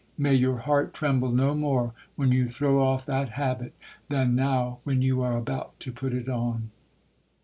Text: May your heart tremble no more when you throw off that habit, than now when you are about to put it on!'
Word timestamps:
May 0.17 0.33
your 0.33 0.57
heart 0.57 0.95
tremble 0.95 1.29
no 1.29 1.53
more 1.53 1.93
when 2.15 2.31
you 2.31 2.47
throw 2.47 2.81
off 2.83 3.05
that 3.05 3.33
habit, 3.33 3.75
than 4.09 4.33
now 4.33 4.79
when 4.83 5.03
you 5.03 5.21
are 5.21 5.37
about 5.37 5.79
to 5.81 5.91
put 5.91 6.11
it 6.11 6.27
on!' 6.27 6.71